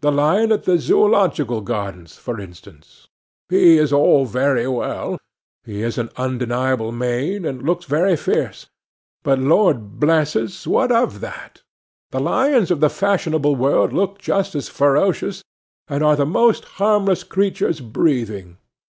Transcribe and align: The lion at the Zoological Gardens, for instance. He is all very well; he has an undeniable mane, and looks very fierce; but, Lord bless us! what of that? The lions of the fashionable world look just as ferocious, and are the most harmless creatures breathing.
The 0.00 0.10
lion 0.10 0.50
at 0.50 0.64
the 0.64 0.76
Zoological 0.76 1.60
Gardens, 1.60 2.16
for 2.16 2.40
instance. 2.40 3.06
He 3.48 3.78
is 3.78 3.92
all 3.92 4.26
very 4.26 4.66
well; 4.66 5.20
he 5.62 5.82
has 5.82 5.98
an 5.98 6.10
undeniable 6.16 6.90
mane, 6.90 7.44
and 7.44 7.62
looks 7.62 7.84
very 7.84 8.16
fierce; 8.16 8.66
but, 9.22 9.38
Lord 9.38 10.00
bless 10.00 10.34
us! 10.34 10.66
what 10.66 10.90
of 10.90 11.20
that? 11.20 11.62
The 12.10 12.18
lions 12.18 12.72
of 12.72 12.80
the 12.80 12.90
fashionable 12.90 13.54
world 13.54 13.92
look 13.92 14.18
just 14.18 14.56
as 14.56 14.68
ferocious, 14.68 15.44
and 15.86 16.02
are 16.02 16.16
the 16.16 16.26
most 16.26 16.64
harmless 16.82 17.22
creatures 17.22 17.78
breathing. 17.80 18.56